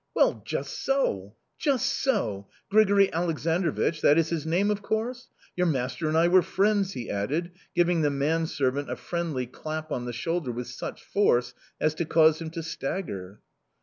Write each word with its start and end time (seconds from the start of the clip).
"Well! 0.15 0.41
Just 0.43 0.81
so!... 0.83 1.35
Just 1.59 1.85
so!... 1.85 2.47
Grigori 2.71 3.09
Aleksandrovich?... 3.13 4.01
that 4.01 4.17
is 4.17 4.29
his 4.29 4.47
name, 4.47 4.71
of 4.71 4.81
course? 4.81 5.27
Your 5.55 5.67
master 5.67 6.07
and 6.07 6.17
I 6.17 6.27
were 6.27 6.41
friends," 6.41 6.93
he 6.93 7.07
added, 7.07 7.51
giving 7.75 8.01
the 8.01 8.09
manservant 8.09 8.89
a 8.89 8.95
friendly 8.95 9.45
clap 9.45 9.91
on 9.91 10.05
the 10.05 10.11
shoulder 10.13 10.51
with 10.51 10.65
such 10.69 11.03
force 11.03 11.53
as 11.79 11.93
to 11.93 12.05
cause 12.05 12.41
him 12.41 12.49
to 12.49 12.63
stagger. 12.63 13.41